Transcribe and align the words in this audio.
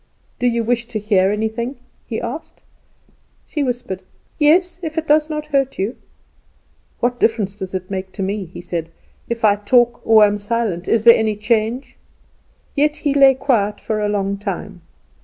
"Do 0.39 0.47
you 0.47 0.63
wish 0.63 0.87
to 0.87 0.97
hear 0.97 1.29
anything?" 1.29 1.75
he 2.07 2.19
asked. 2.19 2.59
She 3.45 3.61
whispered: 3.61 4.01
"Yes, 4.39 4.79
if 4.81 4.97
it 4.97 5.07
does 5.07 5.29
not 5.29 5.45
hurt 5.53 5.77
you." 5.77 5.95
"What 7.01 7.19
difference 7.19 7.53
does 7.53 7.75
it 7.75 7.91
make 7.91 8.11
to 8.13 8.23
me?" 8.23 8.45
he 8.45 8.61
said. 8.61 8.89
"If 9.29 9.45
I 9.45 9.57
talk 9.57 10.01
or 10.03 10.23
am 10.25 10.39
silent, 10.39 10.87
is 10.87 11.03
there 11.03 11.13
any 11.15 11.35
change?" 11.35 11.97
Yet 12.73 12.95
he 13.05 13.13
lay 13.13 13.35
quiet 13.35 13.79
for 13.79 14.01
a 14.01 14.09
long 14.09 14.39
time. 14.39 14.81